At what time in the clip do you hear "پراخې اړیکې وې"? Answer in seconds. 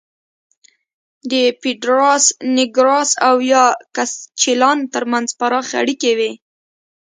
5.39-6.31